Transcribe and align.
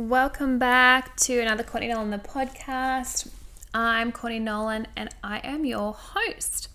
Welcome 0.00 0.58
back 0.58 1.14
to 1.16 1.40
another 1.40 1.62
Courtney 1.62 1.88
Nolan 1.88 2.08
the 2.08 2.16
podcast. 2.16 3.28
I'm 3.74 4.12
Courtney 4.12 4.38
Nolan 4.38 4.86
and 4.96 5.10
I 5.22 5.40
am 5.40 5.66
your 5.66 5.92
host. 5.92 6.68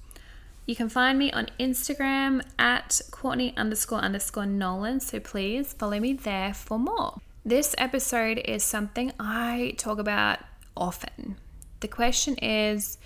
You 0.68 0.76
can 0.76 0.90
find 0.90 1.18
me 1.18 1.32
on 1.32 1.48
Instagram 1.60 2.44
at 2.60 3.02
Courtney 3.10 3.58
underscore 3.58 3.98
underscore 3.98 4.46
Nolan, 4.46 5.00
so 5.00 5.20
please 5.20 5.74
follow 5.74 6.00
me 6.00 6.14
there 6.14 6.54
for 6.54 6.78
more. 6.78 7.20
This 7.44 7.74
episode 7.80 8.38
is 8.46 8.64
something 8.64 9.12
I 9.20 9.74
talk 9.80 9.98
about 9.98 10.38
often. 10.78 11.38
The 11.80 11.88
question 11.88 12.36
is 12.36 13.00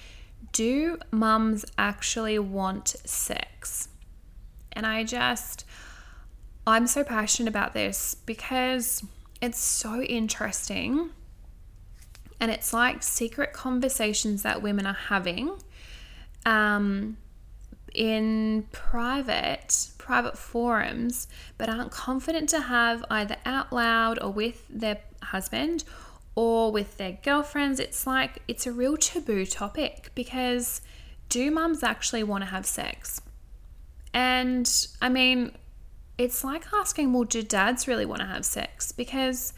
Do 0.52 0.98
mums 1.12 1.64
actually 1.78 2.40
want 2.40 2.90
sex? 3.06 3.88
And 4.74 4.86
I 4.86 5.06
just, 5.06 5.64
I'm 6.68 6.88
so 6.88 7.06
passionate 7.06 7.48
about 7.48 7.74
this 7.74 8.18
because 8.26 9.02
it's 9.42 9.60
so 9.60 10.02
interesting. 10.02 11.12
And 12.40 12.52
it's 12.52 12.74
like 12.74 13.04
secret 13.04 13.54
conversations 13.54 14.44
that 14.44 14.62
women 14.62 14.86
are 14.86 14.94
having 14.94 15.52
um, 16.46 17.18
in 17.94 18.68
private 18.72 19.90
private 19.98 20.38
forums, 20.38 21.28
but 21.58 21.70
aren't 21.70 21.92
confident 21.92 22.50
to 22.50 22.62
have 22.62 23.06
either 23.12 23.36
out 23.46 23.72
loud 23.72 24.18
or 24.20 24.32
with 24.32 24.66
their 24.70 24.98
husband 25.22 25.84
or 26.34 26.72
with 26.72 26.98
their 26.98 27.20
girlfriends. 27.24 27.80
It's 27.80 28.08
like 28.08 28.42
it's 28.48 28.66
a 28.66 28.72
real 28.72 28.98
taboo 28.98 29.46
topic 29.46 30.12
because 30.16 30.82
do 31.28 31.52
mums 31.52 31.84
actually 31.84 32.24
want 32.24 32.44
to 32.44 32.50
have 32.50 32.66
sex? 32.66 33.22
And 34.14 34.88
I 35.02 35.10
mean, 35.10 35.52
it's 36.20 36.44
like 36.44 36.66
asking, 36.74 37.14
well, 37.14 37.24
do 37.24 37.42
dads 37.42 37.88
really 37.88 38.06
want 38.06 38.20
to 38.20 38.28
have 38.28 38.44
sex? 38.44 38.92
Because 38.92 39.54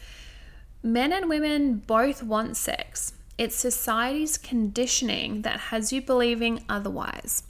men 0.80 1.12
and 1.12 1.28
women 1.28 1.74
both 1.74 2.22
want 2.22 2.56
sex. 2.56 3.14
It's 3.36 3.56
society's 3.56 4.38
conditioning 4.38 5.42
that 5.42 5.58
has 5.58 5.92
you 5.92 6.00
believing 6.00 6.62
otherwise. 6.68 7.42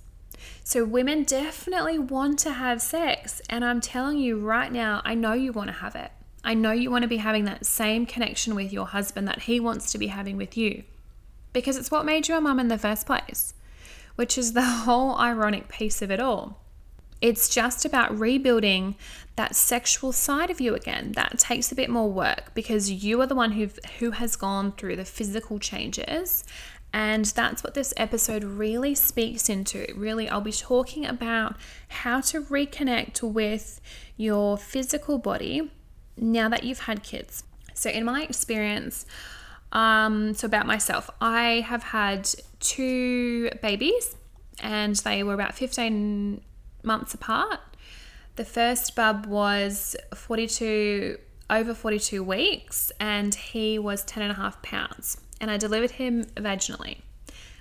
So, 0.65 0.87
women 0.87 1.25
definitely 1.25 1.99
want 1.99 2.39
to 2.41 2.53
have 2.53 2.81
sex. 2.81 3.43
And 3.51 3.67
I'm 3.67 3.83
telling 3.83 4.19
you 4.19 4.39
right 4.39 4.73
now, 4.73 5.03
I 5.05 5.15
know 5.15 5.35
you 5.35 5.53
want 5.53 5.69
to 5.69 5.75
have 5.75 5.95
it. 5.95 6.11
I 6.43 6.55
know 6.55 6.73
you 6.73 6.91
want 6.91 7.03
to 7.03 7.09
be 7.09 7.19
having 7.19 7.45
that 7.45 7.67
same 7.67 8.07
connection 8.07 8.55
with 8.55 8.73
your 8.73 8.87
husband 8.87 9.29
that 9.29 9.43
he 9.43 9.61
wants 9.61 9.93
to 9.93 9.99
be 9.99 10.07
having 10.07 10.39
with 10.39 10.57
you. 10.57 10.85
Because 11.53 11.77
it's 11.77 11.91
what 11.91 12.07
made 12.07 12.29
you 12.29 12.37
a 12.37 12.41
mum 12.41 12.59
in 12.59 12.69
the 12.69 12.79
first 12.79 13.07
place, 13.07 13.53
which 14.17 14.39
is 14.39 14.55
the 14.55 14.63
whole 14.87 15.19
ironic 15.19 15.69
piece 15.69 16.01
of 16.01 16.11
it 16.11 16.19
all. 16.19 16.62
It's 17.23 17.49
just 17.49 17.87
about 17.87 18.19
rebuilding 18.19 18.97
that 19.37 19.57
sexual 19.57 20.13
side 20.13 20.51
of 20.51 20.61
you 20.61 20.75
again. 20.75 21.13
That 21.13 21.39
takes 21.39 21.73
a 21.73 21.75
bit 21.75 21.89
more 21.89 22.11
work 22.11 22.53
because 22.53 22.91
you 22.91 23.21
are 23.23 23.27
the 23.27 23.35
one 23.35 23.53
who 23.53 23.71
who 23.99 24.11
has 24.11 24.37
gone 24.37 24.73
through 24.73 24.97
the 24.97 25.07
physical 25.07 25.59
changes 25.59 26.45
and 26.93 27.25
that's 27.25 27.65
what 27.65 27.75
this 27.75 27.95
episode 27.97 28.45
really 28.45 28.95
speaks 28.95 29.49
into. 29.49 29.87
Really, 29.97 30.29
I'll 30.29 30.43
be 30.43 30.53
talking 30.53 31.07
about 31.07 31.57
how 31.89 32.21
to 32.23 32.43
reconnect 32.43 33.23
with 33.23 33.81
your 34.17 34.59
physical 34.59 35.17
body 35.17 35.71
now 36.17 36.49
that 36.51 36.65
you've 36.65 36.81
had 36.81 37.03
kids. 37.03 37.45
So, 37.73 37.89
in 37.89 38.05
my 38.05 38.23
experience, 38.23 39.07
um, 39.73 40.35
so 40.35 40.47
about 40.47 40.67
myself, 40.67 41.09
I 41.21 41.65
have 41.67 41.83
had 41.83 42.29
two 42.61 43.49
babies 43.63 44.15
and 44.61 44.95
they 44.97 45.23
were 45.23 45.33
about 45.33 45.55
15 45.55 46.43
months 46.83 47.15
apart. 47.15 47.61
The 48.37 48.45
first 48.45 48.97
bub 48.97 49.27
was 49.27 49.95
42 50.15 51.19
over 51.51 51.75
42 51.75 52.23
weeks 52.23 52.91
and 52.99 53.35
he 53.35 53.79
was 53.79 54.05
10 54.05 54.23
and 54.23 54.33
a 54.33 54.37
half 54.37 54.63
pounds 54.63 55.19
and 55.41 55.51
I 55.51 55.59
delivered 55.59 55.93
him 55.93 56.25
vaginally. 56.37 56.99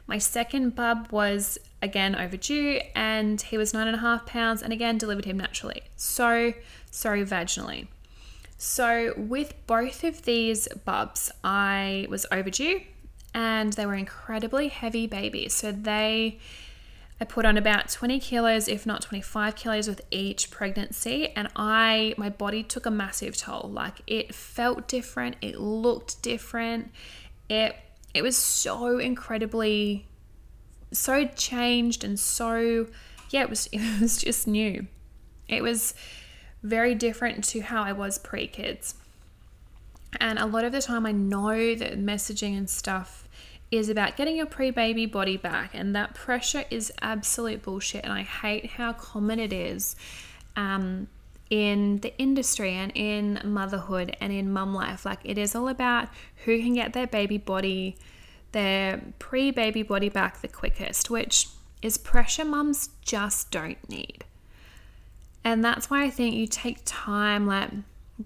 My 0.08 0.18
second 0.18 0.76
bub 0.76 1.08
was 1.12 1.58
again 1.82 2.16
overdue 2.16 2.80
and 2.96 3.42
he 3.42 3.58
was 3.58 3.74
nine 3.74 3.88
and 3.88 3.96
a 3.96 4.00
half 4.00 4.26
pounds 4.26 4.62
and 4.62 4.72
again 4.72 4.98
delivered 4.98 5.26
him 5.26 5.38
naturally. 5.38 5.84
So, 5.96 6.54
sorry, 6.90 7.26
vaginally. 7.26 7.88
So, 8.58 9.14
with 9.18 9.56
both 9.66 10.04
of 10.04 10.24
these 10.24 10.68
bubs, 10.86 11.32
I 11.44 12.06
was 12.10 12.26
overdue 12.32 12.82
and 13.34 13.74
they 13.74 13.86
were 13.86 13.96
incredibly 13.96 14.68
heavy 14.68 15.08
babies. 15.08 15.54
So, 15.54 15.72
they 15.72 16.40
I 17.22 17.24
put 17.24 17.46
on 17.46 17.56
about 17.56 17.88
20 17.88 18.20
kilos, 18.20 18.68
if 18.68 18.88
not 18.88 19.04
25 19.04 19.56
kilos, 19.56 19.88
with 19.88 20.02
each 20.10 20.50
pregnancy, 20.50 21.30
and 21.36 21.50
I 21.56 22.16
my 22.18 22.30
body 22.30 22.64
took 22.64 22.88
a 22.88 22.92
massive 22.92 23.38
toll. 23.38 23.70
Like 23.72 24.02
it 24.08 24.34
felt 24.34 24.88
different, 24.88 25.36
it 25.40 25.60
looked 25.60 26.24
different, 26.24 26.92
it 27.48 27.76
it 28.16 28.24
was 28.24 28.36
so 28.36 28.98
incredibly, 28.98 30.08
so 30.92 31.26
changed 31.28 32.04
and 32.04 32.20
so 32.20 32.88
yeah, 33.30 33.44
it 33.44 33.52
was 33.52 33.68
it 33.72 34.02
was 34.02 34.18
just 34.18 34.48
new. 34.48 34.88
It 35.48 35.62
was 35.62 35.94
very 36.64 36.96
different 36.96 37.44
to 37.50 37.60
how 37.60 37.84
I 37.84 37.92
was 37.92 38.18
pre 38.18 38.48
kids. 38.48 38.96
And 40.20 40.40
a 40.40 40.48
lot 40.48 40.64
of 40.64 40.72
the 40.72 40.82
time, 40.82 41.06
I 41.06 41.12
know 41.12 41.76
that 41.76 42.00
messaging 42.00 42.58
and 42.58 42.68
stuff 42.68 43.21
is 43.72 43.88
about 43.88 44.18
getting 44.18 44.36
your 44.36 44.46
pre 44.46 44.70
baby 44.70 45.06
body 45.06 45.38
back, 45.38 45.72
and 45.74 45.96
that 45.96 46.14
pressure 46.14 46.66
is 46.70 46.92
absolute 47.02 47.64
bullshit. 47.64 48.04
And 48.04 48.14
I 48.14 48.24
hate 48.24 48.72
how 48.72 48.94
common 48.94 49.40
it 49.40 49.54
is 49.54 49.96
um, 50.58 51.08
in 51.50 52.00
the 52.00 52.16
industry 52.18 52.74
and 52.74 52.92
in 52.94 53.40
motherhood 53.46 54.16
and 54.20 54.34
in 54.34 54.52
mum 54.52 54.76
life. 54.76 55.06
Like, 55.06 55.20
it 55.24 55.38
is 55.38 55.56
all 55.56 55.70
about 55.70 56.10
who 56.46 56.60
can 56.60 56.74
get 56.74 56.92
their 56.92 57.08
baby 57.08 57.38
body, 57.38 57.96
their 58.52 59.02
pre 59.20 59.52
baby 59.52 59.84
body 59.84 60.10
back 60.10 60.42
the 60.42 60.50
quickest, 60.50 61.10
which 61.10 61.48
is 61.82 61.98
pressure 61.98 62.46
mums 62.46 62.90
just 63.02 63.52
don't 63.52 63.90
need. 63.90 64.26
And 65.44 65.64
that's 65.64 65.90
why 65.90 66.04
I 66.04 66.10
think 66.10 66.36
you 66.36 66.46
take 66.46 66.80
time, 66.86 67.48
like, 67.48 67.72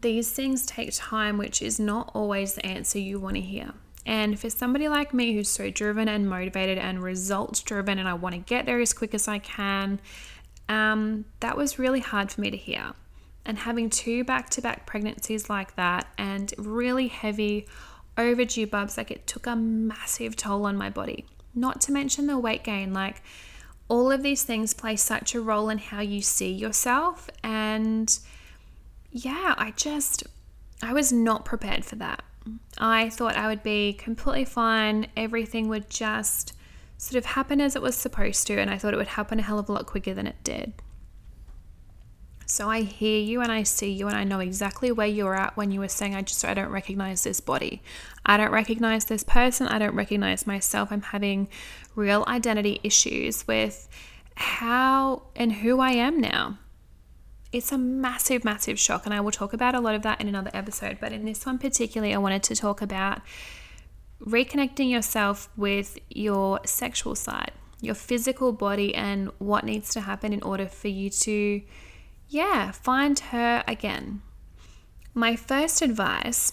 these 0.02 0.32
things 0.32 0.66
take 0.66 0.90
time, 0.94 1.38
which 1.38 1.62
is 1.62 1.80
not 1.80 2.12
always 2.14 2.56
the 2.56 2.66
answer 2.66 3.00
you 3.00 3.20
want 3.20 3.36
to 3.36 3.42
hear. 3.42 3.72
And 4.06 4.40
for 4.40 4.50
somebody 4.50 4.88
like 4.88 5.14
me 5.14 5.34
who's 5.34 5.50
so 5.50 5.72
driven 5.72 6.08
and 6.08 6.30
motivated 6.30 6.78
and 6.78 7.02
results 7.02 7.62
driven, 7.62 7.98
and 7.98 8.08
I 8.08 8.14
want 8.14 8.36
to 8.36 8.40
get 8.40 8.66
there 8.66 8.80
as 8.80 8.94
quick 8.94 9.14
as 9.14 9.28
I 9.28 9.40
can, 9.40 10.00
um, 10.70 11.26
that 11.40 11.58
was 11.58 11.80
really 11.80 12.02
hard 12.02 12.32
for 12.32 12.42
me 12.42 12.52
to 12.52 12.58
hear. 12.58 12.94
And 13.46 13.58
having 13.60 13.90
two 13.90 14.24
back 14.24 14.50
to 14.52 14.62
back 14.62 14.86
pregnancies 14.86 15.50
like 15.50 15.76
that 15.76 16.08
and 16.18 16.54
really 16.58 17.08
heavy 17.08 17.68
overdue 18.18 18.68
bubs, 18.68 18.98
like 18.98 19.12
it 19.12 19.28
took 19.28 19.48
a 19.48 19.56
massive 19.56 20.36
toll 20.36 20.66
on 20.66 20.78
my 20.78 20.90
body. 20.90 21.26
Not 21.54 21.82
to 21.82 21.92
mention 21.92 22.28
the 22.28 22.38
weight 22.38 22.64
gain, 22.64 22.94
like 22.94 23.22
all 23.88 24.12
of 24.12 24.24
these 24.24 24.44
things 24.44 24.74
play 24.74 24.96
such 24.96 25.36
a 25.36 25.42
role 25.42 25.70
in 25.70 25.78
how 25.78 26.02
you 26.02 26.22
see 26.22 26.52
yourself. 26.52 27.30
And 27.44 28.18
yeah, 29.12 29.56
I 29.58 29.72
just, 29.72 30.24
I 30.82 30.94
was 30.94 31.12
not 31.12 31.46
prepared 31.46 31.86
for 31.86 31.96
that. 31.98 32.24
I 32.78 33.10
thought 33.10 33.36
I 33.36 33.48
would 33.48 33.64
be 33.64 33.94
completely 33.94 34.46
fine. 34.46 35.08
Everything 35.16 35.68
would 35.70 35.90
just 35.90 36.54
sort 36.98 37.18
of 37.18 37.26
happen 37.26 37.60
as 37.60 37.76
it 37.76 37.82
was 37.82 37.96
supposed 37.96 38.48
to, 38.48 38.60
and 38.60 38.70
I 38.70 38.78
thought 38.78 38.94
it 38.94 38.98
would 38.98 39.08
happen 39.08 39.40
a 39.40 39.44
hell 39.44 39.60
of 39.60 39.70
a 39.70 39.72
lot 39.72 39.86
quicker 39.86 40.14
than 40.14 40.28
it 40.28 40.44
did. 40.44 40.74
So 42.48 42.70
I 42.70 42.82
hear 42.82 43.20
you 43.20 43.42
and 43.42 43.52
I 43.52 43.64
see 43.64 43.92
you, 43.92 44.08
and 44.08 44.16
I 44.16 44.24
know 44.24 44.40
exactly 44.40 44.92
where 44.92 45.08
you're 45.08 45.36
at 45.36 45.58
when 45.58 45.72
you 45.72 45.80
were 45.80 45.88
saying, 45.88 46.14
I 46.14 46.22
just 46.22 46.46
I 46.46 46.54
don't 46.54 46.70
recognize 46.70 47.24
this 47.24 47.40
body. 47.40 47.82
I 48.26 48.38
don't 48.38 48.52
recognize 48.52 49.06
this 49.06 49.24
person. 49.24 49.68
I 49.68 49.80
don't 49.80 49.96
recognize 49.96 50.46
myself. 50.46 50.92
I'm 50.92 51.02
having 51.02 51.48
real 51.96 52.24
identity 52.28 52.80
issues 52.84 53.48
with 53.48 53.90
how 54.36 55.24
and 55.36 55.52
who 55.52 55.80
I 55.80 55.92
am 55.92 56.20
now 56.20 56.60
it's 57.56 57.72
a 57.72 57.78
massive, 57.78 58.44
massive 58.44 58.78
shock. 58.78 59.06
And 59.06 59.14
I 59.14 59.22
will 59.22 59.32
talk 59.32 59.54
about 59.54 59.76
a 59.76 59.80
lot 59.80 59.96
of 59.96 60.02
that 60.02 60.20
in 60.20 60.28
another 60.28 60.52
episode. 60.54 60.98
But 61.00 61.14
in 61.14 61.24
this 61.24 61.46
one 61.46 61.58
particularly, 61.58 62.14
I 62.14 62.18
wanted 62.18 62.44
to 62.44 62.56
talk 62.56 62.82
about 62.82 63.22
reconnecting 64.22 64.92
yourself 64.92 65.50
with 65.56 65.98
your 66.10 66.60
sexual 66.66 67.16
side, 67.16 67.54
your 67.80 67.96
physical 67.96 68.52
body, 68.52 68.94
and 68.94 69.32
what 69.38 69.64
needs 69.64 69.90
to 69.94 70.02
happen 70.02 70.34
in 70.34 70.44
order 70.44 70.68
for 70.68 70.90
you 70.90 71.10
to, 71.10 71.62
yeah, 72.28 72.72
find 72.72 73.20
her 73.20 73.64
again. 73.70 74.22
My 75.14 75.38
first 75.38 75.82
advice 75.82 76.52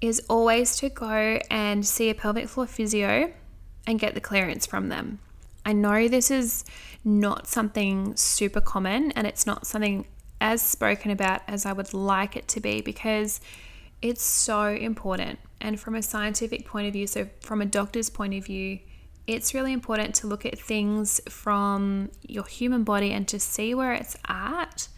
is 0.00 0.20
always 0.28 0.76
to 0.78 0.88
go 0.88 1.38
and 1.48 1.86
see 1.86 2.10
a 2.10 2.14
pelvic 2.14 2.48
floor 2.48 2.66
physio 2.66 3.32
and 3.86 4.00
get 4.00 4.14
the 4.14 4.20
clearance 4.20 4.66
from 4.66 4.88
them. 4.88 5.20
I 5.64 5.74
know 5.74 6.08
this 6.08 6.28
is 6.28 6.64
not 7.04 7.46
something 7.46 8.16
super 8.16 8.60
common 8.60 9.12
and 9.12 9.26
it's 9.28 9.46
not 9.46 9.66
something 9.66 10.06
as 10.40 10.62
spoken 10.62 11.10
about 11.10 11.42
as 11.46 11.66
I 11.66 11.72
would 11.72 11.92
like 11.92 12.36
it 12.36 12.48
to 12.48 12.60
be 12.60 12.80
because 12.80 13.40
it's 14.02 14.22
so 14.22 14.68
important. 14.68 15.38
And 15.60 15.78
from 15.78 15.94
a 15.94 16.02
scientific 16.02 16.66
point 16.66 16.86
of 16.86 16.92
view, 16.92 17.06
so 17.06 17.28
from 17.40 17.60
a 17.60 17.66
doctor's 17.66 18.08
point 18.08 18.34
of 18.34 18.44
view, 18.44 18.78
it's 19.26 19.54
really 19.54 19.72
important 19.72 20.14
to 20.16 20.26
look 20.26 20.46
at 20.46 20.58
things 20.58 21.20
from 21.28 22.10
your 22.26 22.46
human 22.46 22.84
body 22.84 23.12
and 23.12 23.28
to 23.28 23.38
see 23.38 23.74
where 23.74 23.92
it's 23.92 24.16
at 24.26 24.88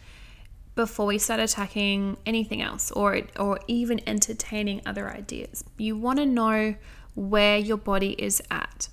before 0.75 1.05
we 1.05 1.17
start 1.19 1.39
attacking 1.39 2.17
anything 2.25 2.61
else 2.61 2.89
or 2.91 3.21
or 3.37 3.59
even 3.67 3.99
entertaining 4.07 4.81
other 4.85 5.09
ideas. 5.11 5.63
You 5.77 5.97
want 5.97 6.19
to 6.19 6.25
know 6.25 6.75
where 7.13 7.57
your 7.57 7.77
body 7.77 8.13
is 8.13 8.41
at. 8.49 8.89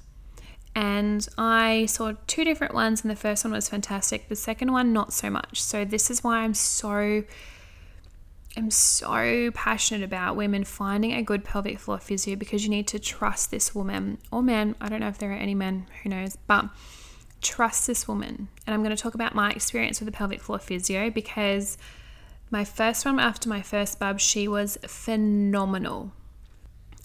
And 0.74 1.26
I 1.36 1.86
saw 1.86 2.12
two 2.26 2.44
different 2.44 2.74
ones, 2.74 3.02
and 3.02 3.10
the 3.10 3.16
first 3.16 3.44
one 3.44 3.52
was 3.52 3.68
fantastic. 3.68 4.28
The 4.28 4.36
second 4.36 4.72
one, 4.72 4.92
not 4.92 5.12
so 5.12 5.28
much. 5.28 5.60
So, 5.60 5.84
this 5.84 6.10
is 6.10 6.22
why 6.22 6.38
I'm 6.38 6.54
so. 6.54 7.24
I'm 8.56 8.70
so 8.72 9.52
passionate 9.54 10.02
about 10.02 10.34
women 10.34 10.64
finding 10.64 11.12
a 11.12 11.22
good 11.22 11.44
pelvic 11.44 11.78
floor 11.78 11.98
physio 11.98 12.34
because 12.34 12.64
you 12.64 12.68
need 12.68 12.88
to 12.88 12.98
trust 12.98 13.52
this 13.52 13.76
woman 13.76 14.18
or 14.32 14.42
man. 14.42 14.74
I 14.80 14.88
don't 14.88 14.98
know 14.98 15.08
if 15.08 15.18
there 15.18 15.30
are 15.30 15.36
any 15.36 15.54
men, 15.54 15.86
who 16.02 16.08
knows, 16.08 16.36
but 16.48 16.68
trust 17.40 17.86
this 17.86 18.08
woman. 18.08 18.48
And 18.66 18.74
I'm 18.74 18.82
going 18.82 18.94
to 18.94 19.00
talk 19.00 19.14
about 19.14 19.36
my 19.36 19.52
experience 19.52 20.00
with 20.00 20.06
the 20.06 20.12
pelvic 20.12 20.40
floor 20.40 20.58
physio 20.58 21.10
because 21.10 21.78
my 22.50 22.64
first 22.64 23.04
one 23.04 23.20
after 23.20 23.48
my 23.48 23.62
first 23.62 23.98
bub, 23.98 24.18
she 24.18 24.48
was 24.48 24.78
phenomenal. 24.86 26.12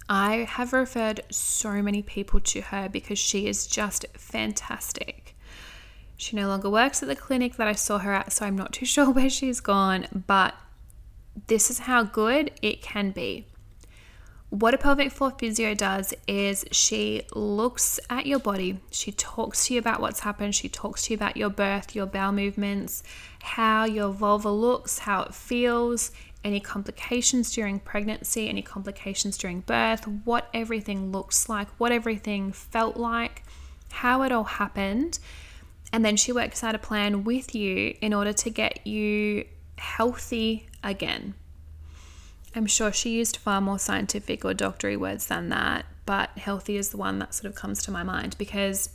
I 0.08 0.48
have 0.50 0.74
referred 0.74 1.22
so 1.32 1.82
many 1.82 2.02
people 2.02 2.40
to 2.40 2.62
her 2.62 2.90
because 2.90 3.18
she 3.18 3.48
is 3.48 3.66
just 3.66 4.06
fantastic. 4.14 5.36
She 6.18 6.36
no 6.36 6.48
longer 6.48 6.70
works 6.70 7.02
at 7.02 7.10
the 7.10 7.16
clinic 7.16 7.56
that 7.56 7.68
I 7.68 7.74
saw 7.74 7.98
her 8.00 8.14
at, 8.14 8.32
so 8.32 8.46
I'm 8.46 8.56
not 8.56 8.74
too 8.74 8.86
sure 8.94 9.10
where 9.10 9.30
she's 9.30 9.60
gone, 9.60 10.24
but 10.28 10.54
this 11.48 11.70
is 11.70 11.80
how 11.80 12.04
good 12.04 12.52
it 12.62 12.82
can 12.82 13.12
be. 13.12 13.48
What 14.50 14.74
a 14.74 14.78
pelvic 14.78 15.12
floor 15.12 15.32
physio 15.32 15.74
does 15.74 16.14
is 16.28 16.64
she 16.72 17.24
looks 17.34 18.00
at 18.10 18.26
your 18.26 18.40
body, 18.40 18.80
she 18.92 19.12
talks 19.12 19.66
to 19.66 19.74
you 19.74 19.80
about 19.80 20.00
what's 20.00 20.22
happened, 20.22 20.56
she 20.56 20.70
talks 20.70 21.02
to 21.04 21.12
you 21.12 21.18
about 21.18 21.36
your 21.36 21.50
birth, 21.50 21.96
your 21.96 22.06
bowel 22.06 22.32
movements, 22.32 23.04
how 23.42 23.84
your 23.86 24.12
vulva 24.12 24.52
looks, 24.52 25.00
how 25.00 25.24
it 25.24 25.34
feels, 25.34 26.12
any 26.46 26.60
complications 26.60 27.52
during 27.52 27.80
pregnancy, 27.80 28.48
any 28.48 28.62
complications 28.62 29.38
during 29.38 29.62
birth, 29.62 30.08
what 30.24 30.48
everything 30.54 31.12
looks 31.12 31.50
like, 31.50 31.68
what 31.80 31.92
everything 31.92 32.52
felt 32.52 32.96
like, 32.96 33.44
how 33.92 34.22
it 34.22 34.32
all 34.32 34.44
happened. 34.44 35.18
And 35.92 36.06
then 36.06 36.16
she 36.16 36.32
works 36.32 36.64
out 36.64 36.76
a 36.76 36.80
plan 36.80 37.24
with 37.24 37.56
you 37.56 37.96
in 38.00 38.14
order 38.14 38.32
to 38.32 38.50
get 38.50 38.86
you 38.86 39.46
healthy 39.78 40.68
again. 40.84 41.34
I'm 42.56 42.68
sure 42.68 42.94
she 42.94 43.10
used 43.10 43.38
far 43.38 43.60
more 43.60 43.80
scientific 43.80 44.46
or 44.46 44.54
doctory 44.54 44.96
words 44.96 45.28
than 45.28 45.50
that, 45.50 45.86
but 46.06 46.30
healthy 46.38 46.78
is 46.78 46.90
the 46.90 46.98
one 46.98 47.20
that 47.20 47.34
sort 47.34 47.52
of 47.52 47.56
comes 47.56 47.84
to 47.84 47.92
my 47.92 48.04
mind 48.04 48.38
because 48.38 48.90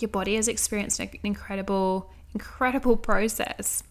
your 0.00 0.08
body 0.08 0.34
has 0.34 0.48
experienced 0.48 1.00
an 1.00 1.08
incredible, 1.22 2.10
incredible 2.34 2.96
process. 2.96 3.82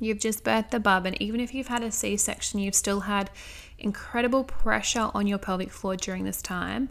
You've 0.00 0.18
just 0.18 0.42
birthed 0.42 0.70
the 0.70 0.80
bub, 0.80 1.06
and 1.06 1.20
even 1.20 1.40
if 1.40 1.54
you've 1.54 1.68
had 1.68 1.82
a 1.82 1.92
C 1.92 2.16
section, 2.16 2.58
you've 2.58 2.74
still 2.74 3.00
had 3.00 3.30
incredible 3.78 4.44
pressure 4.44 5.10
on 5.14 5.26
your 5.26 5.38
pelvic 5.38 5.70
floor 5.70 5.96
during 5.96 6.24
this 6.24 6.42
time. 6.42 6.88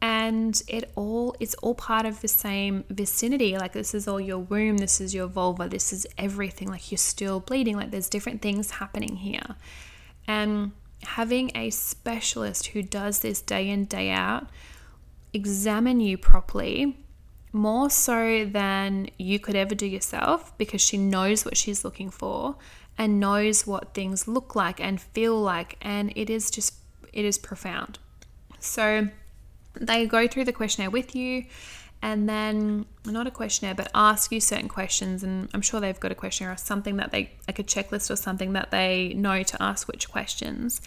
And 0.00 0.60
it 0.68 0.92
all 0.96 1.34
it's 1.40 1.54
all 1.56 1.74
part 1.74 2.04
of 2.04 2.20
the 2.20 2.28
same 2.28 2.84
vicinity. 2.90 3.56
Like 3.56 3.72
this 3.72 3.94
is 3.94 4.06
all 4.06 4.20
your 4.20 4.38
womb, 4.38 4.76
this 4.76 5.00
is 5.00 5.14
your 5.14 5.26
vulva, 5.26 5.68
this 5.68 5.92
is 5.92 6.06
everything. 6.18 6.68
Like 6.68 6.90
you're 6.92 6.98
still 6.98 7.40
bleeding. 7.40 7.76
Like 7.76 7.90
there's 7.90 8.10
different 8.10 8.42
things 8.42 8.72
happening 8.72 9.16
here. 9.16 9.56
And 10.26 10.72
having 11.02 11.52
a 11.54 11.70
specialist 11.70 12.68
who 12.68 12.82
does 12.82 13.20
this 13.20 13.40
day 13.40 13.68
in, 13.70 13.86
day 13.86 14.10
out, 14.10 14.48
examine 15.32 16.00
you 16.00 16.18
properly 16.18 17.03
more 17.54 17.88
so 17.88 18.44
than 18.44 19.08
you 19.16 19.38
could 19.38 19.54
ever 19.54 19.74
do 19.74 19.86
yourself 19.86 20.56
because 20.58 20.80
she 20.80 20.98
knows 20.98 21.44
what 21.44 21.56
she's 21.56 21.84
looking 21.84 22.10
for 22.10 22.56
and 22.98 23.20
knows 23.20 23.66
what 23.66 23.94
things 23.94 24.26
look 24.28 24.54
like 24.54 24.80
and 24.80 25.00
feel 25.00 25.40
like 25.40 25.76
and 25.80 26.12
it 26.16 26.28
is 26.28 26.50
just 26.50 26.74
it 27.12 27.24
is 27.24 27.38
profound. 27.38 27.98
So 28.58 29.08
they 29.74 30.06
go 30.06 30.26
through 30.26 30.44
the 30.44 30.52
questionnaire 30.52 30.90
with 30.90 31.14
you 31.14 31.44
and 32.02 32.28
then 32.28 32.84
not 33.06 33.26
a 33.26 33.30
questionnaire 33.30 33.74
but 33.74 33.90
ask 33.94 34.30
you 34.30 34.38
certain 34.38 34.68
questions 34.68 35.22
and 35.22 35.48
i'm 35.54 35.62
sure 35.62 35.80
they've 35.80 35.98
got 35.98 36.12
a 36.12 36.14
questionnaire 36.14 36.52
or 36.52 36.56
something 36.56 36.96
that 36.96 37.10
they 37.10 37.30
like 37.48 37.58
a 37.58 37.64
checklist 37.64 38.10
or 38.10 38.16
something 38.16 38.52
that 38.52 38.70
they 38.70 39.14
know 39.14 39.42
to 39.42 39.60
ask 39.60 39.88
which 39.88 40.10
questions 40.10 40.80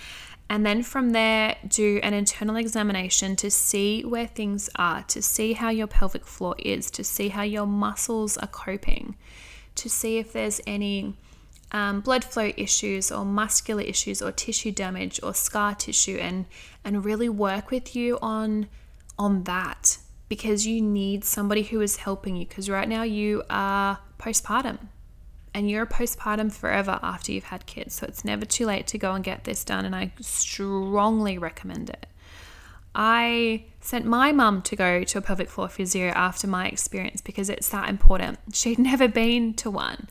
and 0.49 0.65
then 0.65 0.81
from 0.81 1.11
there, 1.11 1.57
do 1.67 1.99
an 2.03 2.13
internal 2.13 2.55
examination 2.55 3.35
to 3.37 3.51
see 3.51 4.03
where 4.03 4.27
things 4.27 4.69
are, 4.75 5.03
to 5.03 5.21
see 5.21 5.53
how 5.53 5.69
your 5.69 5.87
pelvic 5.87 6.25
floor 6.25 6.55
is, 6.59 6.89
to 6.91 7.03
see 7.03 7.29
how 7.29 7.43
your 7.43 7.65
muscles 7.65 8.37
are 8.37 8.47
coping, 8.47 9.15
to 9.75 9.89
see 9.89 10.17
if 10.17 10.31
there's 10.31 10.61
any 10.65 11.15
um, 11.73 11.99
blood 11.99 12.23
flow 12.23 12.53
issues 12.55 13.11
or 13.11 13.25
muscular 13.25 13.81
issues 13.81 14.21
or 14.21 14.31
tissue 14.31 14.71
damage 14.71 15.19
or 15.21 15.33
scar 15.33 15.75
tissue, 15.75 16.17
and 16.17 16.45
and 16.83 17.03
really 17.03 17.27
work 17.27 17.69
with 17.69 17.93
you 17.93 18.17
on 18.21 18.67
on 19.19 19.43
that 19.43 19.97
because 20.29 20.65
you 20.65 20.81
need 20.81 21.25
somebody 21.25 21.63
who 21.63 21.81
is 21.81 21.97
helping 21.97 22.37
you. 22.37 22.45
Because 22.45 22.69
right 22.69 22.87
now 22.87 23.03
you 23.03 23.43
are 23.49 23.99
postpartum 24.17 24.77
and 25.57 25.67
you're 25.67 25.81
a 25.81 25.87
postpartum 25.87 26.51
forever 26.51 26.99
after 27.01 27.31
you've 27.31 27.45
had 27.45 27.65
kids. 27.65 27.95
So 27.95 28.05
it's 28.07 28.23
never 28.23 28.45
too 28.45 28.67
late 28.67 28.85
to 28.87 28.99
go 28.99 29.13
and 29.13 29.23
get 29.23 29.43
this 29.43 29.63
done, 29.63 29.85
and 29.85 29.95
I 29.95 30.11
strongly 30.21 31.39
recommend 31.39 31.89
it. 31.89 32.05
I 32.93 33.65
sent 33.81 34.05
my 34.05 34.31
mum 34.31 34.61
to 34.61 34.75
go 34.75 35.03
to 35.03 35.17
a 35.17 35.21
pelvic 35.21 35.49
floor 35.49 35.67
physio 35.67 36.09
after 36.09 36.45
my 36.45 36.67
experience 36.67 37.21
because 37.21 37.49
it's 37.49 37.69
that 37.69 37.89
important. 37.89 38.37
She'd 38.53 38.77
never 38.91 39.07
been 39.07 39.55
to 39.55 39.71
one, 39.71 40.09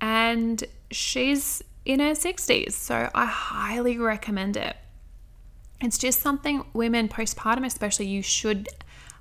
and 0.00 0.64
she's 0.90 1.62
in 1.84 2.00
her 2.00 2.12
60s, 2.12 2.72
so 2.72 3.10
I 3.14 3.26
highly 3.26 3.98
recommend 3.98 4.56
it. 4.56 4.74
It's 5.82 5.98
just 5.98 6.20
something 6.20 6.64
women 6.72 7.08
postpartum, 7.08 7.66
especially, 7.66 8.06
you 8.06 8.22
should 8.22 8.70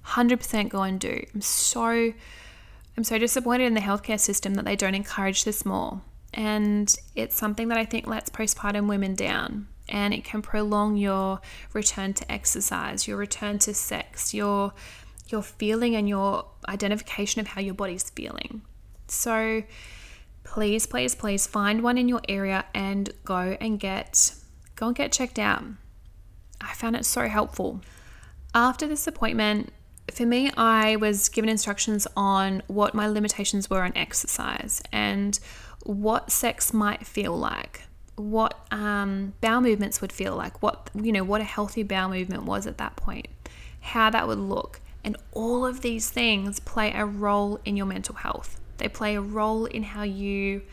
100% 0.05 0.69
go 0.69 0.83
and 0.83 0.97
do. 0.97 1.25
I'm 1.33 1.41
so 1.41 2.13
I'm 2.97 3.03
so 3.03 3.19
disappointed 3.19 3.65
in 3.65 3.75
the 3.75 3.79
healthcare 3.79 4.19
system 4.19 4.55
that 4.55 4.65
they 4.65 4.75
don't 4.75 4.95
encourage 4.95 5.43
this 5.43 5.63
more. 5.65 6.01
And 6.33 6.93
it's 7.15 7.35
something 7.35 7.67
that 7.67 7.77
I 7.77 7.85
think 7.85 8.07
lets 8.07 8.29
postpartum 8.31 8.87
women 8.87 9.13
down. 9.13 9.67
And 9.87 10.13
it 10.13 10.23
can 10.23 10.41
prolong 10.41 10.97
your 10.97 11.39
return 11.73 12.13
to 12.15 12.29
exercise, 12.31 13.07
your 13.07 13.17
return 13.17 13.59
to 13.59 13.73
sex, 13.73 14.33
your 14.33 14.73
your 15.29 15.41
feeling 15.41 15.93
and 15.95 16.07
your 16.07 16.45
identification 16.69 17.41
of 17.41 17.47
how 17.47 17.61
your 17.61 17.73
body's 17.73 18.09
feeling. 18.09 18.61
So 19.09 19.63
please, 20.43 20.85
please, 20.85 21.15
please 21.15 21.45
find 21.45 21.83
one 21.83 21.97
in 21.97 22.07
your 22.07 22.21
area 22.29 22.65
and 22.73 23.09
go 23.23 23.57
and 23.59 23.79
get 23.79 24.33
go 24.75 24.87
and 24.87 24.95
get 24.95 25.11
checked 25.11 25.39
out. 25.39 25.63
I 26.59 26.73
found 26.73 26.95
it 26.95 27.05
so 27.05 27.27
helpful. 27.27 27.81
After 28.55 28.87
this 28.87 29.05
appointment, 29.05 29.71
for 30.11 30.25
me, 30.25 30.51
I 30.55 30.95
was 30.95 31.29
given 31.29 31.49
instructions 31.49 32.07
on 32.15 32.63
what 32.67 32.93
my 32.93 33.07
limitations 33.07 33.69
were 33.69 33.83
on 33.83 33.91
exercise 33.95 34.81
and 34.91 35.39
what 35.83 36.31
sex 36.31 36.73
might 36.73 37.05
feel 37.05 37.37
like, 37.37 37.83
what 38.15 38.65
um, 38.71 39.33
bowel 39.41 39.61
movements 39.61 40.01
would 40.01 40.11
feel 40.11 40.35
like, 40.35 40.61
what 40.61 40.89
you 40.95 41.11
know, 41.11 41.23
what 41.23 41.41
a 41.41 41.45
healthy 41.45 41.83
bowel 41.83 42.09
movement 42.09 42.43
was 42.43 42.65
at 42.67 42.77
that 42.77 42.95
point, 42.95 43.27
how 43.81 44.09
that 44.09 44.27
would 44.27 44.39
look, 44.39 44.79
and 45.03 45.15
all 45.31 45.65
of 45.65 45.81
these 45.81 46.09
things 46.09 46.59
play 46.59 46.91
a 46.93 47.05
role 47.05 47.59
in 47.63 47.77
your 47.77 47.85
mental 47.85 48.15
health. 48.15 48.59
They 48.77 48.87
play 48.87 49.15
a 49.15 49.21
role 49.21 49.65
in 49.65 49.83
how 49.83 50.03
you 50.03 50.63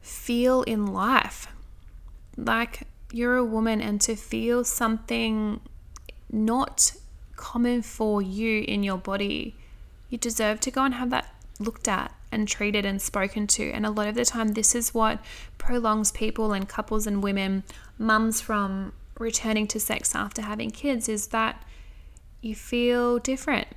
feel 0.00 0.62
in 0.62 0.86
life. 0.86 1.48
Like 2.36 2.86
you're 3.12 3.36
a 3.36 3.44
woman, 3.44 3.80
and 3.80 4.00
to 4.02 4.16
feel 4.16 4.64
something 4.64 5.60
not 6.30 6.92
common 7.36 7.82
for 7.82 8.22
you 8.22 8.64
in 8.66 8.82
your 8.82 8.98
body, 8.98 9.54
you 10.08 10.18
deserve 10.18 10.60
to 10.60 10.70
go 10.70 10.84
and 10.84 10.94
have 10.94 11.10
that 11.10 11.34
looked 11.58 11.88
at 11.88 12.14
and 12.32 12.48
treated 12.48 12.84
and 12.84 13.00
spoken 13.00 13.46
to. 13.46 13.70
And 13.70 13.86
a 13.86 13.90
lot 13.90 14.08
of 14.08 14.14
the 14.14 14.24
time, 14.24 14.48
this 14.48 14.74
is 14.74 14.92
what 14.92 15.20
prolongs 15.58 16.10
people 16.12 16.52
and 16.52 16.68
couples 16.68 17.06
and 17.06 17.22
women, 17.22 17.62
mums 17.98 18.40
from 18.40 18.92
returning 19.18 19.66
to 19.68 19.80
sex 19.80 20.14
after 20.14 20.42
having 20.42 20.70
kids, 20.70 21.08
is 21.08 21.28
that 21.28 21.64
you 22.40 22.54
feel 22.54 23.18
different. 23.18 23.68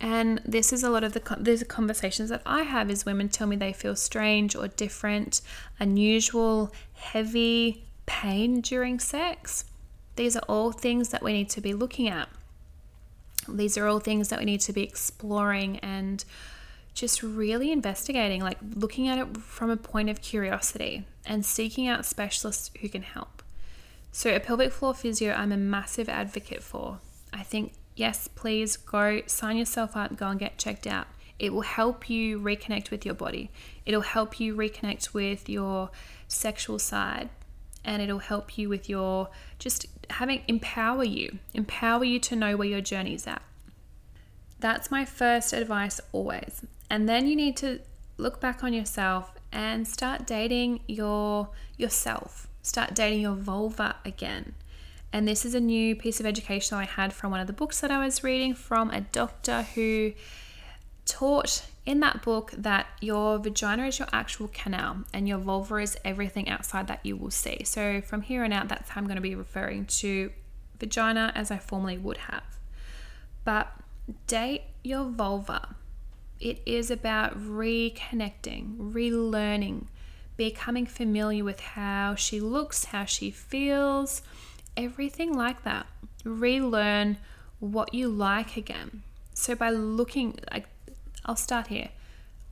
And 0.00 0.40
this 0.44 0.72
is 0.72 0.82
a 0.82 0.90
lot 0.90 1.04
of 1.04 1.14
the, 1.14 1.20
the 1.40 1.64
conversations 1.64 2.28
that 2.28 2.42
I 2.44 2.62
have 2.62 2.90
is 2.90 3.06
women 3.06 3.28
tell 3.28 3.46
me 3.46 3.56
they 3.56 3.72
feel 3.72 3.96
strange 3.96 4.54
or 4.54 4.68
different, 4.68 5.40
unusual, 5.80 6.72
heavy, 6.92 7.84
pain 8.04 8.60
during 8.60 9.00
sex. 9.00 9.64
These 10.16 10.36
are 10.36 10.44
all 10.48 10.72
things 10.72 11.08
that 11.10 11.22
we 11.22 11.32
need 11.32 11.50
to 11.50 11.60
be 11.60 11.72
looking 11.72 12.08
at. 12.08 12.28
These 13.48 13.78
are 13.78 13.86
all 13.86 14.00
things 14.00 14.28
that 14.28 14.38
we 14.38 14.44
need 14.44 14.60
to 14.62 14.72
be 14.72 14.82
exploring 14.82 15.78
and 15.78 16.24
just 16.94 17.22
really 17.22 17.70
investigating, 17.70 18.42
like 18.42 18.58
looking 18.74 19.06
at 19.08 19.18
it 19.18 19.36
from 19.36 19.70
a 19.70 19.76
point 19.76 20.08
of 20.08 20.22
curiosity 20.22 21.04
and 21.26 21.44
seeking 21.44 21.86
out 21.86 22.06
specialists 22.06 22.70
who 22.80 22.88
can 22.88 23.02
help. 23.02 23.42
So, 24.12 24.34
a 24.34 24.40
pelvic 24.40 24.72
floor 24.72 24.94
physio, 24.94 25.34
I'm 25.34 25.52
a 25.52 25.58
massive 25.58 26.08
advocate 26.08 26.62
for. 26.62 27.00
I 27.32 27.42
think, 27.42 27.74
yes, 27.94 28.28
please 28.28 28.78
go 28.78 29.20
sign 29.26 29.58
yourself 29.58 29.94
up, 29.94 30.16
go 30.16 30.28
and 30.28 30.40
get 30.40 30.56
checked 30.56 30.86
out. 30.86 31.06
It 31.38 31.52
will 31.52 31.60
help 31.60 32.08
you 32.08 32.40
reconnect 32.40 32.90
with 32.90 33.04
your 33.04 33.14
body. 33.14 33.50
It'll 33.84 34.00
help 34.00 34.40
you 34.40 34.56
reconnect 34.56 35.12
with 35.12 35.50
your 35.50 35.90
sexual 36.28 36.78
side 36.78 37.28
and 37.86 38.02
it'll 38.02 38.18
help 38.18 38.58
you 38.58 38.68
with 38.68 38.90
your 38.90 39.30
just 39.58 39.86
having 40.10 40.42
empower 40.48 41.04
you, 41.04 41.38
empower 41.54 42.04
you 42.04 42.18
to 42.18 42.36
know 42.36 42.56
where 42.56 42.68
your 42.68 42.82
journey's 42.82 43.26
at. 43.26 43.40
That's 44.58 44.90
my 44.90 45.04
first 45.04 45.52
advice 45.52 46.00
always. 46.12 46.62
And 46.90 47.08
then 47.08 47.26
you 47.26 47.36
need 47.36 47.56
to 47.58 47.80
look 48.18 48.40
back 48.40 48.62
on 48.64 48.72
yourself 48.72 49.32
and 49.52 49.86
start 49.86 50.26
dating 50.26 50.80
your 50.86 51.48
yourself. 51.76 52.48
Start 52.62 52.94
dating 52.94 53.20
your 53.20 53.34
vulva 53.34 53.96
again. 54.04 54.54
And 55.12 55.26
this 55.26 55.44
is 55.44 55.54
a 55.54 55.60
new 55.60 55.94
piece 55.94 56.20
of 56.20 56.26
education 56.26 56.76
I 56.76 56.84
had 56.84 57.12
from 57.12 57.30
one 57.30 57.40
of 57.40 57.46
the 57.46 57.52
books 57.52 57.80
that 57.80 57.90
I 57.90 58.04
was 58.04 58.24
reading 58.24 58.54
from 58.54 58.90
a 58.90 59.00
doctor 59.00 59.62
who 59.62 60.12
taught 61.06 61.64
in 61.86 62.00
that 62.00 62.22
book 62.22 62.52
that 62.56 62.86
your 63.00 63.38
vagina 63.38 63.86
is 63.86 63.98
your 63.98 64.08
actual 64.12 64.48
canal 64.48 65.04
and 65.14 65.28
your 65.28 65.38
vulva 65.38 65.76
is 65.76 65.96
everything 66.04 66.48
outside 66.48 66.88
that 66.88 67.00
you 67.04 67.16
will 67.16 67.30
see. 67.30 67.62
So 67.64 68.00
from 68.00 68.22
here 68.22 68.44
on 68.44 68.52
out, 68.52 68.68
that's 68.68 68.90
how 68.90 69.00
I'm 69.00 69.06
going 69.06 69.16
to 69.16 69.22
be 69.22 69.34
referring 69.34 69.86
to 69.86 70.32
vagina 70.78 71.32
as 71.34 71.50
I 71.50 71.58
formerly 71.58 71.96
would 71.96 72.18
have. 72.18 72.42
But 73.44 73.72
date 74.26 74.62
your 74.82 75.04
vulva. 75.04 75.76
It 76.38 76.60
is 76.66 76.90
about 76.90 77.38
reconnecting, 77.40 78.76
relearning, 78.92 79.86
becoming 80.36 80.86
familiar 80.86 81.44
with 81.44 81.60
how 81.60 82.14
she 82.14 82.40
looks, 82.40 82.86
how 82.86 83.04
she 83.04 83.30
feels, 83.30 84.22
everything 84.76 85.32
like 85.32 85.62
that. 85.62 85.86
Relearn 86.24 87.16
what 87.60 87.94
you 87.94 88.08
like 88.08 88.56
again. 88.56 89.02
So 89.32 89.54
by 89.54 89.70
looking 89.70 90.38
like 90.52 90.66
I'll 91.26 91.36
start 91.36 91.66
here. 91.66 91.90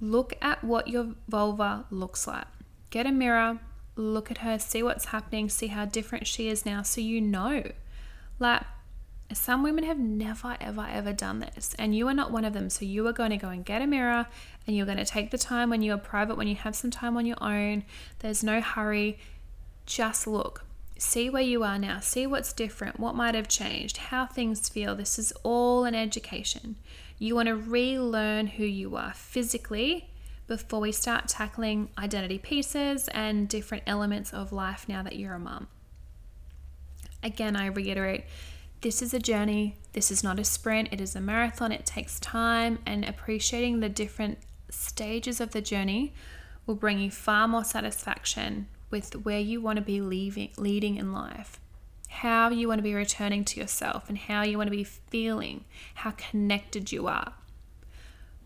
Look 0.00 0.35
at 0.43 0.62
what 0.62 0.88
your 0.88 1.14
vulva 1.28 1.87
looks 1.90 2.26
like. 2.26 2.47
Get 2.90 3.07
a 3.07 3.12
mirror, 3.12 3.61
look 3.97 4.31
at 4.31 4.38
her, 4.38 4.59
see 4.59 4.83
what's 4.83 5.07
happening, 5.07 5.49
see 5.49 5.69
how 5.69 5.85
different 5.85 6.26
she 6.26 6.49
is 6.49 6.66
now 6.66 6.83
so 6.83 7.00
you 7.00 7.21
know. 7.21 7.62
Like, 8.38 8.62
some 9.33 9.62
women 9.62 9.85
have 9.85 9.99
never, 9.99 10.57
ever, 10.61 10.87
ever 10.90 11.12
done 11.12 11.38
this, 11.40 11.75
and 11.78 11.97
you 11.97 12.07
are 12.09 12.14
not 12.14 12.31
one 12.31 12.45
of 12.45 12.52
them. 12.52 12.69
So, 12.69 12.85
you 12.85 13.07
are 13.07 13.12
going 13.12 13.31
to 13.31 13.37
go 13.37 13.49
and 13.49 13.64
get 13.64 13.81
a 13.81 13.87
mirror 13.87 14.26
and 14.66 14.76
you're 14.76 14.87
going 14.87 14.99
to 14.99 15.04
take 15.04 15.31
the 15.31 15.38
time 15.38 15.71
when 15.71 15.83
you 15.83 15.95
are 15.95 15.99
private, 15.99 16.37
when 16.37 16.49
you 16.49 16.57
have 16.57 16.76
some 16.76 16.90
time 16.90 17.16
on 17.16 17.26
your 17.26 17.43
own. 17.43 17.85
There's 18.19 18.45
no 18.45 18.61
hurry. 18.61 19.19
Just 19.87 20.26
look. 20.26 20.64
See 20.99 21.28
where 21.28 21.43
you 21.43 21.64
are 21.64 21.78
now. 21.78 22.00
See 22.00 22.26
what's 22.26 22.52
different, 22.52 23.00
what 23.00 23.14
might 23.14 23.35
have 23.35 23.49
changed, 23.49 23.97
how 23.97 24.26
things 24.26 24.69
feel. 24.69 24.95
This 24.95 25.19
is 25.19 25.33
all 25.43 25.85
an 25.85 25.95
education. 25.95 26.76
You 27.18 27.35
want 27.35 27.49
to 27.49 27.54
relearn 27.54 28.49
who 28.49 28.64
you 28.64 28.97
are 28.97 29.12
physically 29.14 30.11
before 30.47 30.80
we 30.80 30.92
start 30.92 31.28
tackling 31.28 31.88
identity 31.97 32.38
pieces 32.38 33.09
and 33.09 33.49
different 33.49 33.85
elements 33.87 34.33
of 34.33 34.52
life 34.52 34.87
now 34.88 35.02
that 35.02 35.16
you're 35.16 35.35
a 35.35 35.38
mum. 35.38 35.68
Again, 37.23 37.56
I 37.56 37.66
reiterate 37.66 38.25
this 38.83 39.00
is 39.00 39.14
a 39.14 39.18
journey, 39.18 39.76
this 39.94 40.11
is 40.11 40.23
not 40.23 40.38
a 40.38 40.44
sprint, 40.44 40.90
it 40.92 41.00
is 41.00 41.16
a 41.16 41.21
marathon. 41.21 41.73
It 41.73 41.87
takes 41.87 42.21
time, 42.21 42.80
and 42.85 43.02
appreciating 43.02 43.80
the 43.80 43.88
different 43.88 44.38
stages 44.68 45.40
of 45.40 45.52
the 45.52 45.62
journey 45.62 46.12
will 46.66 46.75
bring 46.75 46.99
you 46.99 47.11
far 47.11 47.49
more 47.49 47.64
satisfaction 47.64 48.66
with 48.90 49.25
where 49.25 49.38
you 49.38 49.61
want 49.61 49.76
to 49.76 49.83
be 49.83 50.02
leaving, 50.02 50.50
leading 50.59 50.97
in 50.97 51.12
life 51.12 51.61
how 52.14 52.49
you 52.49 52.68
want 52.68 52.78
to 52.78 52.83
be 52.83 52.94
returning 52.94 53.44
to 53.44 53.61
yourself 53.61 54.09
and 54.09 54.16
how 54.16 54.42
you 54.42 54.56
want 54.56 54.68
to 54.68 54.76
be 54.76 54.85
feeling, 54.85 55.64
how 55.94 56.12
connected 56.12 56.92
you 56.92 57.09
are. 57.09 57.33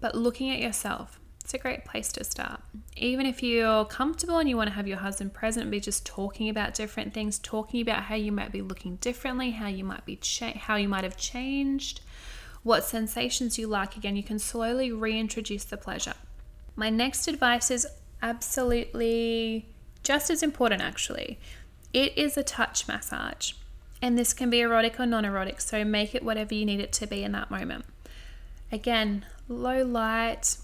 But 0.01 0.15
looking 0.15 0.51
at 0.51 0.59
yourself, 0.59 1.21
it's 1.45 1.53
a 1.53 1.59
great 1.59 1.85
place 1.85 2.11
to 2.13 2.25
start. 2.25 2.61
Even 2.97 3.27
if 3.27 3.43
you're 3.43 3.85
comfortable 3.85 4.39
and 4.39 4.49
you 4.49 4.57
want 4.57 4.69
to 4.69 4.75
have 4.75 4.89
your 4.89 4.99
husband 4.99 5.35
present, 5.35 5.71
be 5.71 5.81
just 5.81 6.07
talking 6.07 6.49
about 6.49 6.75
different 6.75 7.13
things, 7.13 7.39
talking 7.39 7.81
about 7.83 8.05
how 8.05 8.15
you 8.15 8.33
might 8.33 8.53
be 8.53 8.63
looking 8.63 8.97
differently, 8.97 9.51
how 9.51 9.69
you 9.69 9.85
might 9.85 10.05
be 10.07 10.17
cha- 10.17 10.59
how 10.59 10.77
you 10.77 10.89
might 10.89 11.05
have 11.05 11.17
changed, 11.17 12.01
what 12.63 12.85
sensations 12.85 13.59
you 13.59 13.67
like. 13.67 13.97
Again, 13.97 14.17
you 14.17 14.23
can 14.23 14.39
slowly 14.39 14.93
reintroduce 14.93 15.65
the 15.65 15.77
pleasure. 15.77 16.15
My 16.75 16.91
next 16.91 17.29
advice 17.29 17.71
is 17.71 17.87
absolutely 18.23 19.67
just 20.03 20.31
as 20.31 20.43
important 20.43 20.81
actually. 20.81 21.39
It 21.93 22.17
is 22.17 22.37
a 22.37 22.43
touch 22.43 22.87
massage, 22.87 23.53
and 24.03 24.19
this 24.19 24.33
can 24.33 24.51
be 24.51 24.61
erotic 24.61 25.01
or 25.01 25.07
non 25.07 25.25
erotic, 25.25 25.61
so 25.61 25.85
make 25.85 26.15
it 26.15 26.23
whatever 26.23 26.55
you 26.55 26.65
need 26.67 26.81
it 26.81 26.93
to 26.95 27.07
be 27.07 27.25
in 27.25 27.33
that 27.33 27.51
moment. 27.51 27.85
Again, 28.71 29.25
low 29.49 29.83
light, 29.85 30.59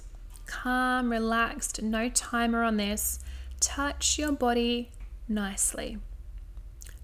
calm, 0.47 1.11
relaxed, 1.11 1.83
no 1.83 2.09
timer 2.09 2.63
on 2.63 2.77
this. 2.77 3.21
Touch 3.61 4.19
your 4.19 4.33
body 4.33 4.91
nicely. 5.29 5.99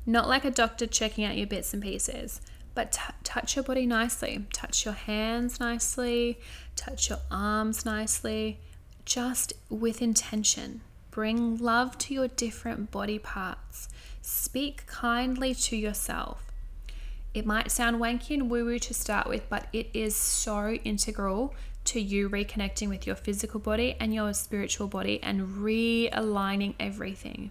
Not 0.04 0.28
like 0.28 0.44
a 0.44 0.50
doctor 0.50 0.86
checking 0.86 1.24
out 1.24 1.36
your 1.36 1.46
bits 1.46 1.72
and 1.72 1.82
pieces, 1.82 2.40
but 2.74 2.92
t- 2.92 3.00
touch 3.24 3.56
your 3.56 3.62
body 3.62 3.86
nicely. 3.86 4.46
Touch 4.52 4.84
your 4.84 4.94
hands 4.94 5.60
nicely, 5.60 6.38
touch 6.76 7.08
your 7.08 7.20
arms 7.30 7.84
nicely, 7.84 8.60
just 9.04 9.52
with 9.68 10.02
intention. 10.02 10.82
Bring 11.10 11.58
love 11.58 11.98
to 11.98 12.14
your 12.14 12.28
different 12.28 12.90
body 12.90 13.18
parts. 13.18 13.88
Speak 14.22 14.86
kindly 14.86 15.54
to 15.54 15.76
yourself. 15.76 16.50
It 17.32 17.46
might 17.46 17.70
sound 17.70 18.00
wanky 18.00 18.34
and 18.34 18.50
woo 18.50 18.64
woo 18.64 18.78
to 18.80 18.94
start 18.94 19.28
with, 19.28 19.48
but 19.48 19.68
it 19.72 19.88
is 19.94 20.16
so 20.16 20.72
integral 20.84 21.54
to 21.84 22.00
you 22.00 22.28
reconnecting 22.28 22.88
with 22.88 23.06
your 23.06 23.16
physical 23.16 23.60
body 23.60 23.96
and 23.98 24.14
your 24.14 24.32
spiritual 24.34 24.88
body 24.88 25.22
and 25.22 25.58
realigning 25.58 26.74
everything. 26.78 27.50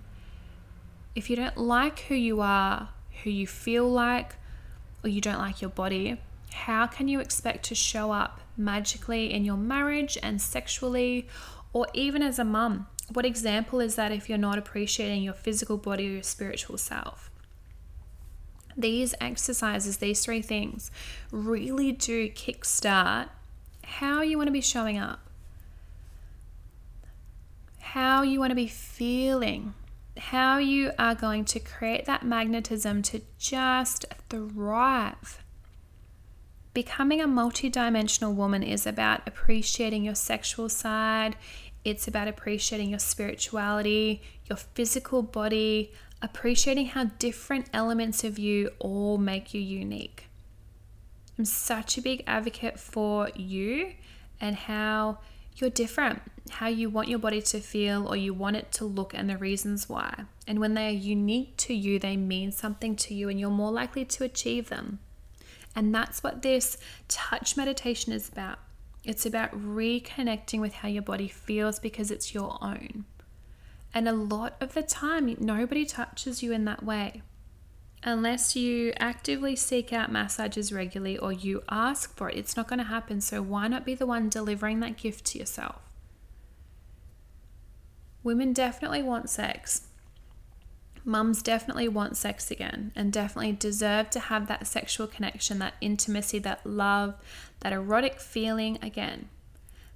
If 1.16 1.30
you 1.30 1.36
don't 1.36 1.58
like 1.58 2.00
who 2.02 2.16
you 2.16 2.42
are, 2.42 2.90
who 3.24 3.30
you 3.30 3.48
feel 3.48 3.90
like, 3.90 4.36
or 5.04 5.10
you 5.10 5.22
don't 5.22 5.40
like 5.40 5.62
your 5.62 5.72
body, 5.72 6.20
how 6.54 6.88
can 6.88 7.08
you 7.08 7.20
expect 7.20 7.66
to 7.66 7.76
show 7.76 8.12
up 8.12 8.42
magically 8.58 9.34
in 9.34 9.46
your 9.46 9.58
marriage 9.58 10.18
and 10.22 10.42
sexually, 10.42 11.28
or 11.74 11.88
even 11.94 12.22
as 12.22 12.38
a 12.38 12.44
mum 12.44 12.88
what 13.12 13.26
example 13.26 13.80
is 13.80 13.96
that 13.96 14.12
if 14.12 14.30
you're 14.30 14.38
not 14.38 14.58
appreciating 14.58 15.24
your 15.24 15.34
physical 15.34 15.78
body 15.78 16.08
or 16.08 16.12
your 16.12 16.24
spiritual 16.24 16.78
self? 16.78 17.30
These 18.78 19.14
exercises, 19.20 19.98
these 19.98 20.24
three 20.24 20.42
things, 20.42 20.92
really 21.32 21.92
do 21.92 22.30
kickstart 22.30 23.30
how 23.84 24.22
you 24.22 24.38
want 24.38 24.48
to 24.48 24.54
be 24.54 24.62
showing 24.62 24.98
up, 24.98 25.20
how 27.80 28.22
you 28.22 28.40
want 28.40 28.52
to 28.52 28.56
be 28.56 28.68
feeling, 28.68 29.74
how 30.18 30.58
you 30.58 30.92
are 31.00 31.16
going 31.16 31.46
to 31.46 31.60
create 31.60 32.06
that 32.06 32.24
magnetism 32.24 33.02
to 33.02 33.22
just 33.38 34.06
thrive. 34.30 35.44
Becoming 36.74 37.20
a 37.20 37.28
multidimensional 37.28 38.34
woman 38.34 38.62
is 38.62 38.86
about 38.86 39.28
appreciating 39.28 40.04
your 40.04 40.16
sexual 40.16 40.70
side, 40.70 41.36
it's 41.86 42.08
about 42.08 42.28
appreciating 42.28 42.90
your 42.90 43.00
spirituality, 43.00 44.22
your 44.46 44.58
physical 44.58 45.22
body, 45.22 45.94
appreciating 46.22 46.88
how 46.88 47.06
different 47.20 47.68
elements 47.74 48.24
of 48.24 48.38
you 48.38 48.72
all 48.80 49.18
make 49.18 49.54
you 49.54 49.62
unique. 49.62 50.26
I'm 51.38 51.46
such 51.46 51.98
a 51.98 52.02
big 52.02 52.24
advocate 52.28 52.80
for 52.80 53.30
you 53.36 53.94
and 54.42 54.56
how 54.56 55.20
you're 55.56 55.70
different, 55.70 56.22
how 56.50 56.68
you 56.68 56.90
want 56.90 57.08
your 57.08 57.20
body 57.20 57.42
to 57.42 57.60
feel 57.60 58.08
or 58.08 58.16
you 58.16 58.34
want 58.34 58.56
it 58.56 58.72
to 58.74 58.86
look, 58.86 59.14
and 59.14 59.30
the 59.30 59.38
reasons 59.38 59.88
why. 59.88 60.26
And 60.48 60.60
when 60.60 60.74
they 60.74 60.88
are 60.88 60.92
unique 60.92 61.56
to 61.58 61.74
you, 61.74 62.00
they 62.00 62.18
mean 62.18 62.52
something 62.52 62.96
to 62.98 63.14
you, 63.14 63.30
and 63.30 63.40
you're 63.40 63.50
more 63.50 63.72
likely 63.72 64.06
to 64.06 64.24
achieve 64.24 64.70
them. 64.70 65.00
And 65.76 65.94
that's 65.94 66.24
what 66.24 66.42
this 66.42 66.78
touch 67.08 67.56
meditation 67.56 68.14
is 68.14 68.30
about. 68.30 68.60
It's 69.04 69.26
about 69.26 69.52
reconnecting 69.52 70.60
with 70.60 70.76
how 70.76 70.88
your 70.90 71.02
body 71.02 71.28
feels 71.28 71.80
because 71.80 72.12
it's 72.12 72.34
your 72.34 72.58
own. 72.62 73.06
And 73.94 74.08
a 74.08 74.14
lot 74.14 74.56
of 74.60 74.74
the 74.74 74.84
time, 74.84 75.36
nobody 75.40 75.86
touches 75.86 76.44
you 76.44 76.52
in 76.52 76.66
that 76.66 76.84
way. 76.84 77.22
Unless 78.04 78.56
you 78.56 78.94
actively 78.98 79.56
seek 79.56 79.92
out 79.92 80.12
massages 80.12 80.72
regularly 80.72 81.18
or 81.18 81.34
you 81.34 81.64
ask 81.70 82.16
for 82.16 82.30
it, 82.30 82.38
it's 82.38 82.56
not 82.56 82.68
going 82.68 82.80
to 82.80 82.86
happen. 82.86 83.20
So, 83.20 83.42
why 83.42 83.68
not 83.68 83.86
be 83.86 83.96
the 83.96 84.06
one 84.06 84.30
delivering 84.30 84.80
that 84.80 84.96
gift 84.96 85.26
to 85.26 85.40
yourself? 85.40 85.82
Women 88.24 88.54
definitely 88.54 89.02
want 89.02 89.30
sex, 89.30 89.89
mums 91.06 91.42
definitely 91.42 91.88
want 91.88 92.18
sex 92.18 92.52
again 92.52 92.92
and 92.96 93.12
definitely 93.12 93.54
deserve 93.54 94.10
to 94.12 94.20
have 94.20 94.48
that 94.48 94.68
sexual 94.68 95.08
connection, 95.08 95.60
that 95.60 95.76
intimacy, 95.82 96.40
that 96.40 96.66
love, 96.66 97.16
that 97.62 97.74
erotic 97.74 98.20
feeling 98.20 98.78
again. 98.82 99.30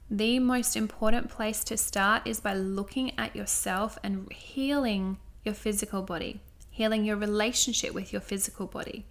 The 0.10 0.40
most 0.40 0.76
important 0.76 1.30
place 1.30 1.64
to 1.66 1.78
start 1.78 2.24
is 2.26 2.40
by 2.40 2.54
looking 2.54 3.18
at 3.18 3.36
yourself 3.36 3.98
and 4.04 4.32
healing 4.32 5.18
your 5.44 5.56
physical 5.56 6.02
body, 6.02 6.42
healing 6.70 7.04
your 7.06 7.18
relationship 7.18 7.94
with 7.94 8.12
your 8.12 8.22
physical 8.22 8.68
body, 8.68 9.06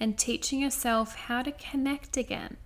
and 0.00 0.16
teaching 0.16 0.60
yourself 0.60 1.14
how 1.16 1.42
to 1.42 1.52
connect 1.52 2.16
again. 2.16 2.56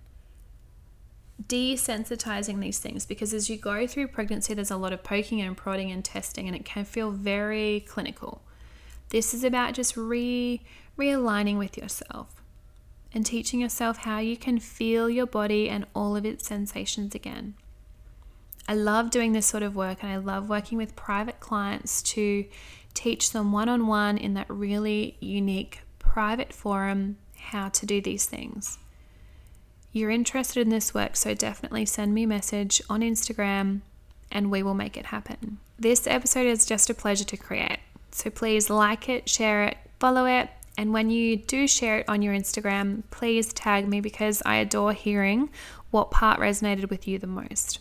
desensitizing 1.47 2.59
these 2.59 2.79
things 2.79 3.05
because 3.05 3.33
as 3.33 3.49
you 3.49 3.57
go 3.57 3.87
through 3.87 4.07
pregnancy, 4.07 4.53
there's 4.53 4.71
a 4.71 4.77
lot 4.77 4.93
of 4.93 5.03
poking 5.03 5.41
and 5.41 5.57
prodding 5.57 5.91
and 5.91 6.05
testing, 6.05 6.47
and 6.47 6.55
it 6.55 6.63
can 6.65 6.85
feel 6.85 7.11
very 7.11 7.83
clinical. 7.87 8.41
This 9.13 9.35
is 9.35 9.43
about 9.43 9.75
just 9.75 9.95
re 9.95 10.59
realigning 10.97 11.59
with 11.59 11.77
yourself 11.77 12.41
and 13.13 13.23
teaching 13.23 13.59
yourself 13.59 13.97
how 13.97 14.17
you 14.17 14.35
can 14.35 14.57
feel 14.57 15.07
your 15.07 15.27
body 15.27 15.69
and 15.69 15.85
all 15.93 16.15
of 16.15 16.25
its 16.25 16.47
sensations 16.47 17.13
again. 17.13 17.53
I 18.67 18.73
love 18.73 19.11
doing 19.11 19.33
this 19.33 19.45
sort 19.45 19.61
of 19.61 19.75
work 19.75 20.01
and 20.01 20.11
I 20.11 20.17
love 20.17 20.49
working 20.49 20.79
with 20.79 20.95
private 20.95 21.39
clients 21.39 22.01
to 22.13 22.45
teach 22.95 23.31
them 23.31 23.51
one 23.51 23.69
on 23.69 23.85
one 23.85 24.17
in 24.17 24.33
that 24.33 24.49
really 24.49 25.15
unique 25.19 25.81
private 25.99 26.51
forum 26.51 27.17
how 27.37 27.69
to 27.69 27.85
do 27.85 28.01
these 28.01 28.25
things. 28.25 28.79
You're 29.91 30.09
interested 30.09 30.59
in 30.61 30.69
this 30.69 30.95
work, 30.95 31.15
so 31.15 31.35
definitely 31.35 31.85
send 31.85 32.15
me 32.15 32.23
a 32.23 32.27
message 32.27 32.81
on 32.89 33.01
Instagram 33.01 33.81
and 34.31 34.49
we 34.49 34.63
will 34.63 34.73
make 34.73 34.97
it 34.97 35.07
happen. 35.07 35.59
This 35.77 36.07
episode 36.07 36.47
is 36.47 36.65
just 36.65 36.89
a 36.89 36.95
pleasure 36.95 37.25
to 37.25 37.37
create. 37.37 37.77
So 38.13 38.29
please 38.29 38.69
like 38.69 39.09
it, 39.09 39.27
share 39.27 39.65
it, 39.65 39.77
follow 39.99 40.25
it, 40.25 40.49
and 40.77 40.93
when 40.93 41.09
you 41.09 41.35
do 41.35 41.67
share 41.67 41.99
it 41.99 42.09
on 42.09 42.21
your 42.21 42.33
Instagram, 42.33 43.03
please 43.11 43.53
tag 43.53 43.87
me 43.87 44.01
because 44.01 44.41
I 44.45 44.57
adore 44.57 44.93
hearing 44.93 45.49
what 45.91 46.11
part 46.11 46.39
resonated 46.39 46.89
with 46.89 47.07
you 47.07 47.17
the 47.19 47.27
most. 47.27 47.79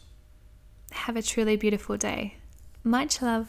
Have 0.92 1.16
a 1.16 1.22
truly 1.22 1.56
beautiful 1.56 1.96
day. 1.96 2.36
Much 2.82 3.22
love. 3.22 3.48